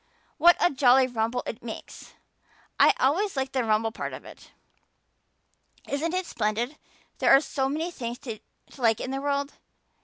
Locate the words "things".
7.91-8.17